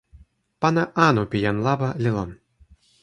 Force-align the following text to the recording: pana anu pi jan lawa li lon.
pana 0.61 0.83
anu 1.07 1.21
pi 1.31 1.37
jan 1.45 1.57
lawa 1.65 1.89
li 2.03 2.09
lon. 2.15 2.31